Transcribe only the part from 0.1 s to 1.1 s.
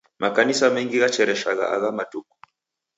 Makanisa mengi